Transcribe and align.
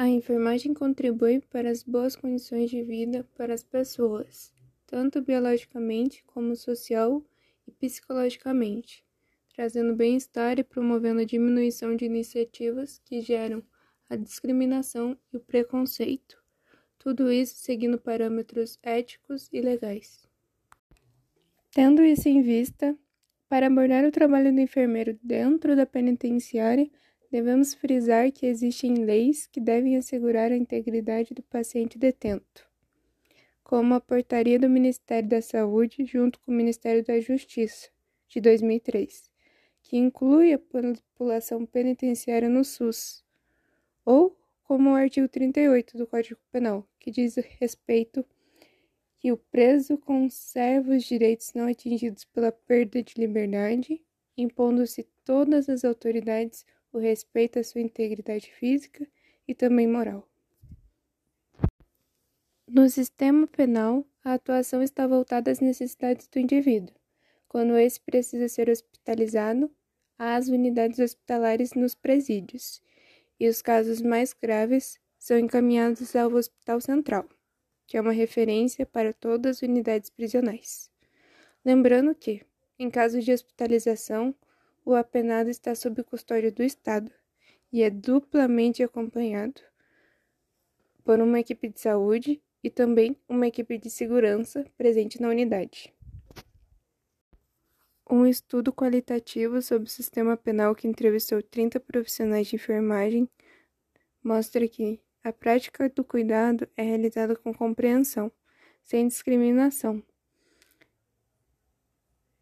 A 0.00 0.06
enfermagem 0.06 0.72
contribui 0.72 1.40
para 1.50 1.68
as 1.68 1.82
boas 1.82 2.14
condições 2.14 2.70
de 2.70 2.84
vida 2.84 3.28
para 3.34 3.52
as 3.52 3.64
pessoas, 3.64 4.54
tanto 4.86 5.20
biologicamente 5.20 6.22
como 6.24 6.54
social 6.54 7.20
e 7.66 7.72
psicologicamente, 7.72 9.04
trazendo 9.56 9.96
bem-estar 9.96 10.56
e 10.56 10.62
promovendo 10.62 11.22
a 11.22 11.24
diminuição 11.24 11.96
de 11.96 12.04
iniciativas 12.04 13.00
que 13.04 13.20
geram 13.20 13.60
a 14.08 14.14
discriminação 14.14 15.18
e 15.32 15.36
o 15.36 15.40
preconceito. 15.40 16.40
Tudo 16.96 17.32
isso 17.32 17.56
seguindo 17.56 17.98
parâmetros 17.98 18.78
éticos 18.84 19.48
e 19.52 19.60
legais. 19.60 20.28
Tendo 21.72 22.04
isso 22.04 22.28
em 22.28 22.40
vista, 22.40 22.96
para 23.48 23.66
abordar 23.66 24.04
o 24.04 24.12
trabalho 24.12 24.54
do 24.54 24.60
enfermeiro 24.60 25.18
dentro 25.20 25.74
da 25.74 25.84
penitenciária, 25.84 26.88
devemos 27.30 27.74
frisar 27.74 28.32
que 28.32 28.46
existem 28.46 29.04
leis 29.04 29.46
que 29.46 29.60
devem 29.60 29.96
assegurar 29.96 30.50
a 30.50 30.56
integridade 30.56 31.34
do 31.34 31.42
paciente 31.42 31.98
detento, 31.98 32.66
como 33.62 33.94
a 33.94 34.00
Portaria 34.00 34.58
do 34.58 34.68
Ministério 34.68 35.28
da 35.28 35.42
Saúde 35.42 36.04
junto 36.04 36.40
com 36.40 36.50
o 36.50 36.54
Ministério 36.54 37.04
da 37.04 37.20
Justiça, 37.20 37.90
de 38.28 38.40
2003, 38.40 39.30
que 39.82 39.96
inclui 39.96 40.52
a 40.52 40.58
população 40.58 41.64
penitenciária 41.64 42.48
no 42.48 42.64
SUS, 42.64 43.24
ou 44.04 44.36
como 44.64 44.90
o 44.90 44.94
artigo 44.94 45.28
38 45.28 45.96
do 45.96 46.06
Código 46.06 46.38
Penal, 46.52 46.86
que 46.98 47.10
diz 47.10 47.36
respeito 47.36 48.24
que 49.18 49.32
o 49.32 49.36
preso 49.36 49.98
conserva 49.98 50.94
os 50.94 51.04
direitos 51.04 51.52
não 51.54 51.66
atingidos 51.66 52.24
pela 52.24 52.52
perda 52.52 53.02
de 53.02 53.14
liberdade, 53.18 54.00
impondo-se 54.36 55.08
todas 55.24 55.68
as 55.68 55.84
autoridades 55.84 56.64
o 56.92 56.98
respeito 56.98 57.58
à 57.58 57.64
sua 57.64 57.80
integridade 57.80 58.50
física 58.52 59.06
e 59.46 59.54
também 59.54 59.86
moral. 59.86 60.28
No 62.66 62.88
sistema 62.90 63.46
penal, 63.46 64.06
a 64.22 64.34
atuação 64.34 64.82
está 64.82 65.06
voltada 65.06 65.50
às 65.50 65.60
necessidades 65.60 66.28
do 66.28 66.38
indivíduo. 66.38 66.94
Quando 67.48 67.78
esse 67.78 67.98
precisa 67.98 68.46
ser 68.46 68.68
hospitalizado, 68.68 69.70
há 70.18 70.36
as 70.36 70.48
unidades 70.48 70.98
hospitalares 70.98 71.72
nos 71.72 71.94
presídios, 71.94 72.82
e 73.40 73.48
os 73.48 73.62
casos 73.62 74.02
mais 74.02 74.34
graves 74.34 75.00
são 75.18 75.38
encaminhados 75.38 76.14
ao 76.14 76.30
Hospital 76.32 76.80
Central, 76.80 77.28
que 77.86 77.96
é 77.96 78.00
uma 78.00 78.12
referência 78.12 78.84
para 78.84 79.14
todas 79.14 79.56
as 79.56 79.62
unidades 79.62 80.10
prisionais. 80.10 80.90
Lembrando 81.64 82.14
que, 82.14 82.42
em 82.78 82.90
caso 82.90 83.20
de 83.20 83.32
hospitalização, 83.32 84.34
o 84.88 84.94
apenado 84.94 85.50
está 85.50 85.74
sob 85.74 86.02
custódia 86.02 86.50
do 86.50 86.62
Estado 86.62 87.12
e 87.70 87.82
é 87.82 87.90
duplamente 87.90 88.82
acompanhado 88.82 89.60
por 91.04 91.20
uma 91.20 91.38
equipe 91.38 91.68
de 91.68 91.78
saúde 91.78 92.42
e 92.64 92.70
também 92.70 93.14
uma 93.28 93.46
equipe 93.46 93.76
de 93.76 93.90
segurança 93.90 94.64
presente 94.78 95.20
na 95.20 95.28
unidade. 95.28 95.92
Um 98.10 98.24
estudo 98.24 98.72
qualitativo 98.72 99.60
sobre 99.60 99.88
o 99.88 99.90
sistema 99.90 100.38
penal 100.38 100.74
que 100.74 100.88
entrevistou 100.88 101.42
30 101.42 101.78
profissionais 101.80 102.46
de 102.46 102.56
enfermagem 102.56 103.28
mostra 104.24 104.66
que 104.66 105.02
a 105.22 105.30
prática 105.30 105.90
do 105.90 106.02
cuidado 106.02 106.66
é 106.74 106.82
realizada 106.82 107.36
com 107.36 107.52
compreensão, 107.52 108.32
sem 108.82 109.06
discriminação 109.06 110.02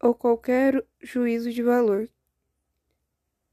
ou 0.00 0.12
qualquer 0.12 0.84
juízo 1.00 1.52
de 1.52 1.62
valor. 1.62 2.10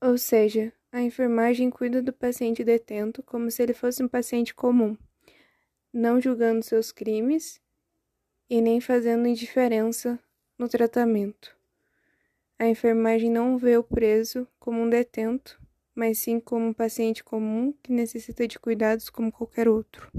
Ou 0.01 0.17
seja, 0.17 0.71
a 0.91 1.01
enfermagem 1.01 1.69
cuida 1.69 2.01
do 2.01 2.13
paciente 2.13 2.63
detento 2.63 3.21
como 3.21 3.51
se 3.51 3.61
ele 3.61 3.73
fosse 3.73 4.01
um 4.01 4.07
paciente 4.07 4.55
comum, 4.55 4.97
não 5.91 6.21
julgando 6.21 6.63
seus 6.63 6.91
crimes 6.91 7.61
e 8.49 8.61
nem 8.61 8.79
fazendo 8.79 9.27
indiferença 9.27 10.17
no 10.57 10.69
tratamento. 10.69 11.53
A 12.57 12.67
enfermagem 12.67 13.29
não 13.29 13.57
vê 13.57 13.77
o 13.77 13.83
preso 13.83 14.47
como 14.57 14.81
um 14.81 14.89
detento, 14.89 15.59
mas 15.93 16.19
sim 16.19 16.39
como 16.39 16.65
um 16.65 16.73
paciente 16.73 17.21
comum 17.21 17.73
que 17.83 17.91
necessita 17.91 18.47
de 18.47 18.57
cuidados 18.57 19.09
como 19.09 19.31
qualquer 19.31 19.67
outro. 19.67 20.09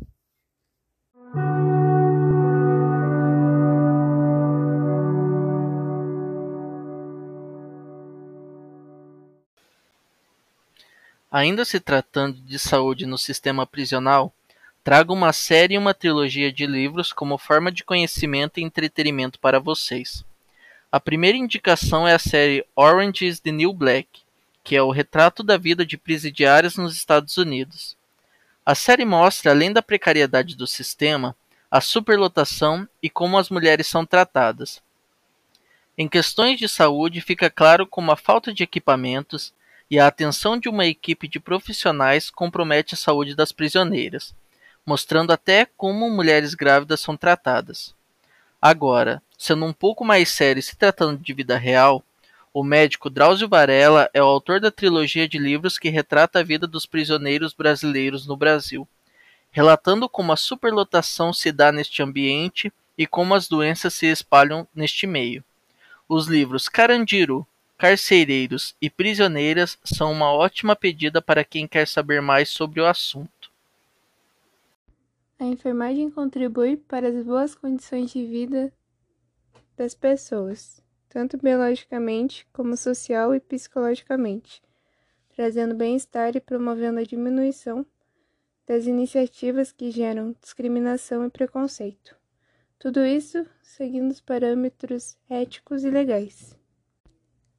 Ainda 11.30 11.64
se 11.64 11.78
tratando 11.78 12.40
de 12.40 12.58
saúde 12.58 13.06
no 13.06 13.16
sistema 13.16 13.64
prisional, 13.64 14.34
trago 14.82 15.12
uma 15.14 15.32
série 15.32 15.74
e 15.74 15.78
uma 15.78 15.94
trilogia 15.94 16.52
de 16.52 16.66
livros 16.66 17.12
como 17.12 17.38
forma 17.38 17.70
de 17.70 17.84
conhecimento 17.84 18.58
e 18.58 18.64
entretenimento 18.64 19.38
para 19.38 19.60
vocês. 19.60 20.24
A 20.90 20.98
primeira 20.98 21.38
indicação 21.38 22.08
é 22.08 22.14
a 22.14 22.18
série 22.18 22.66
Orange 22.74 23.24
is 23.24 23.38
the 23.38 23.52
New 23.52 23.72
Black, 23.72 24.08
que 24.64 24.74
é 24.74 24.82
o 24.82 24.90
retrato 24.90 25.44
da 25.44 25.56
vida 25.56 25.86
de 25.86 25.96
presidiários 25.96 26.76
nos 26.76 26.96
Estados 26.96 27.36
Unidos. 27.36 27.96
A 28.66 28.74
série 28.74 29.04
mostra, 29.04 29.52
além 29.52 29.72
da 29.72 29.80
precariedade 29.80 30.56
do 30.56 30.66
sistema, 30.66 31.36
a 31.70 31.80
superlotação 31.80 32.88
e 33.00 33.08
como 33.08 33.38
as 33.38 33.50
mulheres 33.50 33.86
são 33.86 34.04
tratadas. 34.04 34.82
Em 35.96 36.08
questões 36.08 36.58
de 36.58 36.68
saúde, 36.68 37.20
fica 37.20 37.48
claro 37.48 37.86
como 37.86 38.10
a 38.10 38.16
falta 38.16 38.52
de 38.52 38.64
equipamentos 38.64 39.54
e 39.90 39.98
a 39.98 40.06
atenção 40.06 40.58
de 40.58 40.68
uma 40.68 40.86
equipe 40.86 41.26
de 41.26 41.40
profissionais 41.40 42.30
compromete 42.30 42.94
a 42.94 42.98
saúde 42.98 43.34
das 43.34 43.52
prisioneiras, 43.52 44.34
mostrando 44.86 45.32
até 45.32 45.66
como 45.76 46.08
mulheres 46.10 46.54
grávidas 46.54 47.00
são 47.00 47.16
tratadas. 47.16 47.94
Agora, 48.62 49.22
Sendo 49.40 49.64
um 49.64 49.72
pouco 49.72 50.04
mais 50.04 50.28
sério 50.28 50.60
e 50.60 50.62
se 50.62 50.76
tratando 50.76 51.16
de 51.16 51.32
vida 51.32 51.56
real, 51.56 52.04
o 52.52 52.62
médico 52.62 53.08
Drauzio 53.08 53.48
Varela 53.48 54.10
é 54.12 54.22
o 54.22 54.26
autor 54.26 54.60
da 54.60 54.70
trilogia 54.70 55.26
de 55.26 55.38
livros 55.38 55.78
que 55.78 55.88
retrata 55.88 56.40
a 56.40 56.42
vida 56.42 56.66
dos 56.66 56.84
prisioneiros 56.84 57.54
brasileiros 57.54 58.26
no 58.26 58.36
Brasil, 58.36 58.86
relatando 59.50 60.10
como 60.10 60.30
a 60.30 60.36
superlotação 60.36 61.32
se 61.32 61.50
dá 61.50 61.72
neste 61.72 62.02
ambiente 62.02 62.70
e 62.98 63.06
como 63.06 63.34
as 63.34 63.48
doenças 63.48 63.94
se 63.94 64.04
espalham 64.08 64.68
neste 64.74 65.06
meio. 65.06 65.42
Os 66.06 66.26
livros 66.26 66.68
Carandiru, 66.68 67.46
Carcereiros 67.80 68.76
e 68.78 68.90
Prisioneiras 68.90 69.78
são 69.82 70.12
uma 70.12 70.30
ótima 70.30 70.76
pedida 70.76 71.22
para 71.22 71.42
quem 71.42 71.66
quer 71.66 71.88
saber 71.88 72.20
mais 72.20 72.50
sobre 72.50 72.78
o 72.78 72.84
assunto. 72.84 73.50
A 75.38 75.46
enfermagem 75.46 76.10
contribui 76.10 76.76
para 76.76 77.08
as 77.08 77.24
boas 77.24 77.54
condições 77.54 78.12
de 78.12 78.22
vida 78.26 78.70
das 79.78 79.94
pessoas, 79.94 80.84
tanto 81.08 81.38
biologicamente 81.38 82.46
como 82.52 82.76
social 82.76 83.34
e 83.34 83.40
psicologicamente, 83.40 84.62
trazendo 85.34 85.74
bem-estar 85.74 86.36
e 86.36 86.40
promovendo 86.40 87.00
a 87.00 87.04
diminuição 87.04 87.86
das 88.66 88.84
iniciativas 88.84 89.72
que 89.72 89.90
geram 89.90 90.36
discriminação 90.38 91.24
e 91.24 91.30
preconceito. 91.30 92.14
Tudo 92.78 93.06
isso 93.06 93.46
seguindo 93.62 94.10
os 94.10 94.20
parâmetros 94.20 95.16
éticos 95.30 95.82
e 95.82 95.88
legais. 95.88 96.59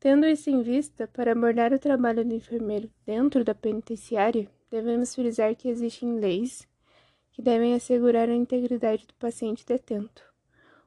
Tendo 0.02 0.26
isso 0.26 0.50
em 0.50 0.62
vista, 0.62 1.08
para 1.08 1.32
abordar 1.32 1.72
o 1.72 1.80
trabalho 1.80 2.26
do 2.26 2.36
enfermeiro 2.36 2.92
dentro 3.06 3.46
da 3.46 3.56
penitenciária, 3.56 4.50
devemos 4.70 5.16
frisar 5.16 5.56
que 5.56 5.70
existem 5.70 6.20
leis 6.20 6.68
que 7.32 7.42
devem 7.42 7.74
assegurar 7.74 8.28
a 8.28 8.36
integridade 8.36 9.08
do 9.08 9.14
paciente 9.14 9.66
detento 9.66 10.30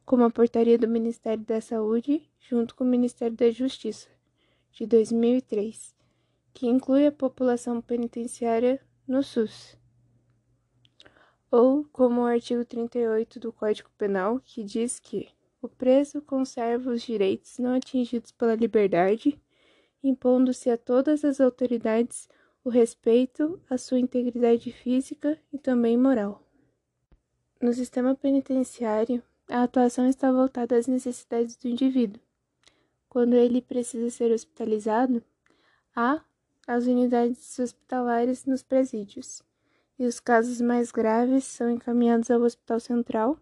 como 0.05 0.25
a 0.25 0.31
portaria 0.31 0.77
do 0.79 0.87
Ministério 0.87 1.45
da 1.45 1.61
Saúde, 1.61 2.29
junto 2.39 2.75
com 2.75 2.85
o 2.85 2.87
Ministério 2.87 3.35
da 3.35 3.51
Justiça, 3.51 4.09
de 4.73 4.87
2003, 4.87 5.95
que 6.53 6.67
inclui 6.67 7.07
a 7.07 7.13
população 7.13 7.81
penitenciária 7.81 8.81
no 9.09 9.23
SUS. 9.23 9.79
Ou 11.51 11.85
como 11.93 12.23
o 12.23 12.27
artigo 12.27 12.65
38 12.65 13.41
do 13.41 13.53
Código 13.53 13.89
Penal, 13.97 14.41
que 14.45 14.63
diz 14.63 14.99
que 14.99 15.29
o 15.65 15.69
preso 15.69 16.21
conserva 16.21 16.91
os 16.91 17.01
direitos 17.01 17.59
não 17.59 17.75
atingidos 17.75 18.31
pela 18.31 18.55
liberdade, 18.55 19.41
impondo-se 20.03 20.69
a 20.69 20.77
todas 20.77 21.25
as 21.25 21.41
autoridades 21.41 22.29
o 22.63 22.69
respeito 22.69 23.59
à 23.71 23.79
sua 23.79 23.99
integridade 23.99 24.71
física 24.71 25.39
e 25.51 25.59
também 25.59 25.97
moral. 25.97 26.43
No 27.61 27.73
sistema 27.73 28.15
penitenciário, 28.15 29.23
a 29.49 29.63
atuação 29.63 30.07
está 30.07 30.31
voltada 30.31 30.77
às 30.77 30.87
necessidades 30.87 31.57
do 31.57 31.67
indivíduo. 31.67 32.21
Quando 33.09 33.35
ele 33.35 33.63
precisa 33.63 34.11
ser 34.11 34.33
hospitalizado, 34.33 35.23
há 35.97 36.23
as 36.67 36.85
unidades 36.85 37.59
hospitalares 37.59 38.45
nos 38.45 38.63
presídios, 38.63 39.43
e 39.99 40.05
os 40.05 40.21
casos 40.21 40.61
mais 40.61 40.91
graves 40.91 41.45
são 41.45 41.71
encaminhados 41.71 42.31
ao 42.31 42.43
Hospital 42.43 42.81
Central, 42.81 43.39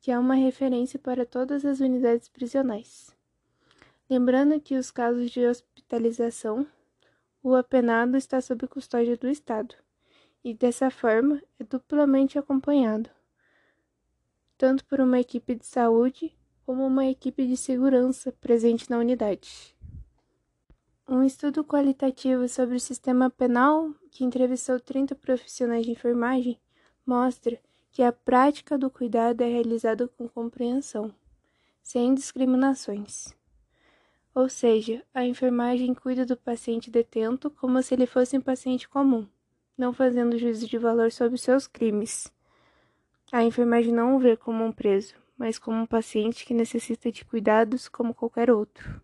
que 0.00 0.10
é 0.10 0.18
uma 0.18 0.34
referência 0.34 0.98
para 0.98 1.26
todas 1.26 1.64
as 1.64 1.80
unidades 1.80 2.28
prisionais. 2.28 3.16
Lembrando 4.08 4.60
que 4.60 4.76
os 4.76 4.90
casos 4.90 5.30
de 5.30 5.44
hospitalização, 5.46 6.66
o 7.42 7.54
apenado 7.54 8.16
está 8.16 8.40
sob 8.40 8.66
custódia 8.68 9.16
do 9.16 9.28
Estado, 9.28 9.74
e 10.44 10.54
dessa 10.54 10.90
forma 10.90 11.42
é 11.58 11.64
duplamente 11.64 12.38
acompanhado, 12.38 13.10
tanto 14.56 14.84
por 14.84 15.00
uma 15.00 15.18
equipe 15.18 15.54
de 15.54 15.66
saúde 15.66 16.36
como 16.64 16.86
uma 16.86 17.06
equipe 17.06 17.46
de 17.46 17.56
segurança 17.56 18.32
presente 18.32 18.88
na 18.90 18.98
unidade. 18.98 19.76
Um 21.08 21.22
estudo 21.22 21.64
qualitativo 21.64 22.48
sobre 22.48 22.76
o 22.76 22.80
sistema 22.80 23.30
penal, 23.30 23.92
que 24.10 24.24
entrevistou 24.24 24.80
30 24.80 25.14
profissionais 25.14 25.86
de 25.86 25.92
enfermagem, 25.92 26.60
mostra 27.06 27.60
que 27.96 28.02
a 28.02 28.12
prática 28.12 28.76
do 28.76 28.90
cuidado 28.90 29.40
é 29.40 29.48
realizada 29.48 30.06
com 30.06 30.28
compreensão, 30.28 31.10
sem 31.82 32.12
discriminações. 32.12 33.34
Ou 34.34 34.50
seja, 34.50 35.02
a 35.14 35.24
enfermagem 35.24 35.94
cuida 35.94 36.26
do 36.26 36.36
paciente 36.36 36.90
detento 36.90 37.48
como 37.48 37.82
se 37.82 37.94
ele 37.94 38.06
fosse 38.06 38.36
um 38.36 38.40
paciente 38.42 38.86
comum, 38.86 39.26
não 39.78 39.94
fazendo 39.94 40.36
juízo 40.36 40.68
de 40.68 40.76
valor 40.76 41.10
sobre 41.10 41.38
seus 41.38 41.66
crimes. 41.66 42.30
A 43.32 43.42
enfermagem 43.42 43.94
não 43.94 44.14
o 44.14 44.18
vê 44.18 44.36
como 44.36 44.62
um 44.62 44.72
preso, 44.72 45.14
mas 45.34 45.58
como 45.58 45.78
um 45.78 45.86
paciente 45.86 46.44
que 46.44 46.52
necessita 46.52 47.10
de 47.10 47.24
cuidados 47.24 47.88
como 47.88 48.12
qualquer 48.12 48.50
outro. 48.50 49.00